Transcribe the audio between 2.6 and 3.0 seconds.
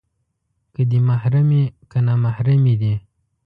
دي